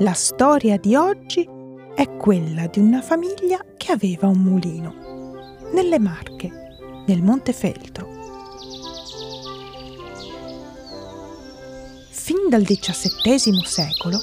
La 0.00 0.14
storia 0.14 0.78
di 0.78 0.94
oggi 0.94 1.46
è 1.94 2.16
quella 2.16 2.66
di 2.68 2.78
una 2.78 3.02
famiglia 3.02 3.62
che 3.76 3.92
aveva 3.92 4.28
un 4.28 4.38
mulino 4.38 4.94
nelle 5.74 5.98
Marche, 5.98 6.50
nel 7.06 7.22
Montefeltro. 7.22 8.08
Fin 12.08 12.48
dal 12.48 12.64
XVII 12.64 13.62
secolo 13.62 14.18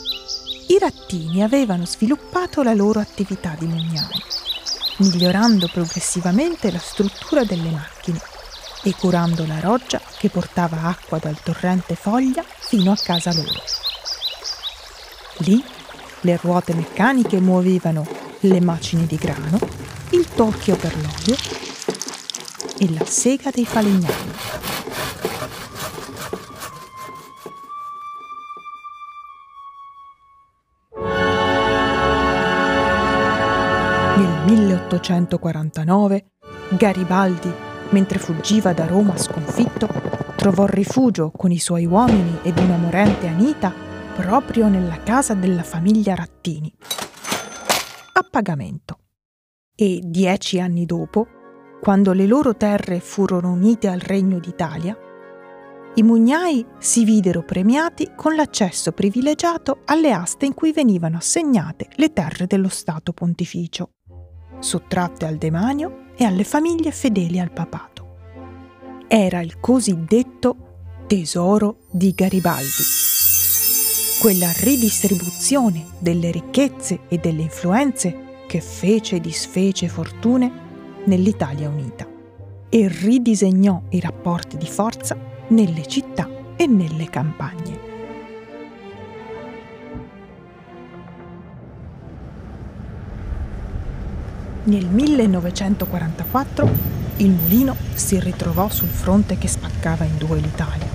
i 0.69 0.79
rattini 0.79 1.43
avevano 1.43 1.85
sviluppato 1.85 2.63
la 2.63 2.73
loro 2.73 2.99
attività 2.99 3.55
di 3.55 3.67
mugnai, 3.67 4.19
migliorando 4.97 5.69
progressivamente 5.71 6.71
la 6.71 6.79
struttura 6.79 7.43
delle 7.43 7.69
macchine 7.69 8.19
e 8.81 8.95
curando 8.95 9.45
la 9.45 9.59
roggia 9.59 10.01
che 10.17 10.29
portava 10.29 10.87
acqua 10.87 11.19
dal 11.19 11.39
torrente 11.39 11.93
Foglia 11.93 12.43
fino 12.43 12.91
a 12.91 12.97
casa 12.97 13.31
loro. 13.31 13.86
Lì 15.39 15.63
le 16.21 16.39
ruote 16.41 16.73
meccaniche 16.73 17.39
muovevano 17.39 18.05
le 18.39 18.59
macine 18.59 19.05
di 19.05 19.17
grano, 19.17 19.59
il 20.11 20.27
torchio 20.33 20.75
per 20.75 20.93
l'olio 20.95 21.35
e 22.79 22.93
la 22.93 23.05
sega 23.05 23.51
dei 23.51 23.65
falegnami. 23.65 24.35
Nel 34.15 34.43
1849 34.45 36.25
Garibaldi, 36.69 37.51
mentre 37.89 38.17
fuggiva 38.17 38.73
da 38.73 38.87
Roma 38.87 39.15
sconfitto, 39.17 39.87
trovò 40.35 40.65
rifugio 40.65 41.31
con 41.31 41.51
i 41.51 41.59
suoi 41.59 41.85
uomini 41.85 42.39
ed 42.41 42.57
una 42.57 42.77
morente 42.77 43.27
Anita 43.27 43.86
proprio 44.17 44.67
nella 44.67 44.97
casa 45.03 45.35
della 45.35 45.61
famiglia 45.61 46.15
Rattini, 46.15 46.73
a 48.13 48.27
pagamento. 48.27 48.97
E 49.75 50.01
dieci 50.03 50.59
anni 50.59 50.87
dopo, 50.87 51.27
quando 51.79 52.13
le 52.13 52.25
loro 52.25 52.57
terre 52.57 52.99
furono 52.99 53.51
unite 53.51 53.87
al 53.87 53.99
Regno 53.99 54.39
d'Italia, 54.39 54.97
i 55.93 56.01
mugnai 56.01 56.65
si 56.79 57.05
videro 57.05 57.43
premiati 57.43 58.13
con 58.15 58.35
l'accesso 58.35 58.91
privilegiato 58.91 59.81
alle 59.85 60.11
aste 60.11 60.47
in 60.47 60.55
cui 60.55 60.71
venivano 60.71 61.17
assegnate 61.17 61.87
le 61.97 62.11
terre 62.11 62.47
dello 62.47 62.69
Stato 62.69 63.13
pontificio, 63.13 63.91
sottratte 64.57 65.27
al 65.27 65.37
demanio 65.37 66.07
e 66.15 66.25
alle 66.25 66.43
famiglie 66.43 66.89
fedeli 66.89 67.39
al 67.39 67.51
papato. 67.51 68.15
Era 69.07 69.41
il 69.41 69.59
cosiddetto 69.59 71.03
tesoro 71.05 71.85
di 71.91 72.11
Garibaldi, 72.13 73.15
quella 74.19 74.51
ridistribuzione 74.51 75.85
delle 75.99 76.31
ricchezze 76.31 77.01
e 77.07 77.19
delle 77.19 77.43
influenze 77.43 78.45
che 78.47 78.61
fece 78.61 79.17
e 79.17 79.21
disfece 79.21 79.87
fortune 79.87 80.51
nell'Italia 81.05 81.69
unita 81.69 82.07
e 82.67 82.87
ridisegnò 82.87 83.83
i 83.89 83.99
rapporti 83.99 84.57
di 84.57 84.65
forza 84.65 85.15
nelle 85.49 85.85
città 85.85 86.27
e 86.55 86.65
nelle 86.65 87.09
campagne. 87.09 87.85
Nel 94.63 94.85
1944 94.85 96.69
il 97.17 97.29
mulino 97.29 97.75
si 97.93 98.19
ritrovò 98.19 98.67
sul 98.69 98.89
fronte 98.89 99.37
che 99.37 99.47
spaccava 99.47 100.03
in 100.05 100.17
due 100.17 100.39
l'Italia, 100.39 100.89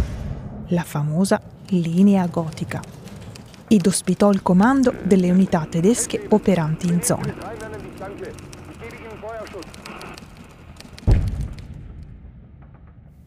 la 0.69 0.83
famosa 0.83 1.41
linea 1.69 2.27
gotica, 2.27 2.83
ed 3.75 3.87
ospitò 3.87 4.31
il 4.31 4.43
comando 4.43 4.93
delle 5.03 5.31
unità 5.31 5.65
tedesche 5.65 6.27
operanti 6.28 6.88
in 6.88 7.03
zona. 7.03 7.34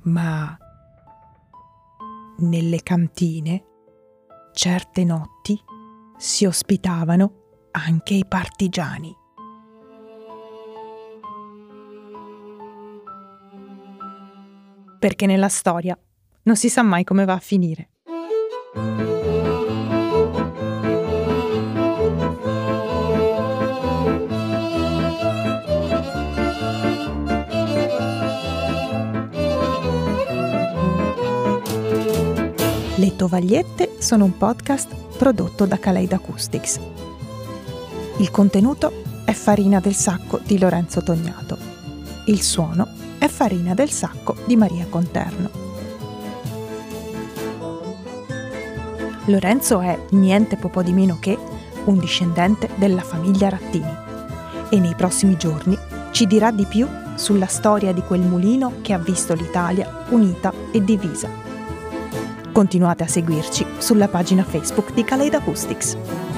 Ma 0.04 0.56
nelle 2.38 2.84
cantine, 2.84 3.64
certe 4.54 5.04
notti, 5.04 5.60
si 6.16 6.46
ospitavano 6.46 7.70
anche 7.72 8.14
i 8.14 8.26
partigiani. 8.28 9.18
Perché 15.00 15.26
nella 15.26 15.50
storia 15.50 15.98
non 16.44 16.56
si 16.56 16.70
sa 16.70 16.84
mai 16.84 17.04
come 17.04 17.26
va 17.26 17.34
a 17.34 17.40
finire. 17.40 17.90
Le 32.98 33.14
Tovagliette 33.14 33.96
sono 33.98 34.24
un 34.24 34.38
podcast 34.38 34.96
prodotto 35.18 35.66
da 35.66 35.78
Kaleid 35.78 36.14
Acoustics. 36.14 36.80
Il 38.20 38.32
contenuto 38.32 39.04
è 39.26 39.34
Farina 39.34 39.82
del 39.82 39.94
Sacco 39.94 40.40
di 40.46 40.58
Lorenzo 40.58 41.04
Tognato. 41.04 41.58
Il 42.28 42.42
suono 42.42 42.88
è 43.18 43.28
Farina 43.28 43.74
del 43.74 43.90
Sacco 43.90 44.38
di 44.46 44.56
Maria 44.56 44.86
Conterno. 44.90 45.50
Lorenzo 49.26 49.82
è 49.82 50.00
niente 50.12 50.56
po' 50.56 50.82
di 50.82 50.94
meno 50.94 51.18
che 51.20 51.38
un 51.84 52.00
discendente 52.00 52.70
della 52.76 53.02
famiglia 53.02 53.50
Rattini 53.50 53.94
e 54.70 54.80
nei 54.80 54.96
prossimi 54.96 55.36
giorni 55.36 55.78
ci 56.12 56.26
dirà 56.28 56.50
di 56.52 56.64
più 56.64 56.88
sulla 57.16 57.48
storia 57.48 57.92
di 57.92 58.02
quel 58.04 58.22
mulino 58.22 58.76
che 58.82 58.94
ha 58.94 59.00
visto 59.00 59.34
l'Italia 59.34 60.06
unita 60.12 60.54
e 60.72 60.82
divisa. 60.82 61.55
Continuate 62.56 63.04
a 63.04 63.08
seguirci 63.08 63.66
sulla 63.80 64.08
pagina 64.08 64.42
Facebook 64.46 64.94
di 64.94 65.04
Kaleid 65.04 65.34
Acoustics. 65.34 66.35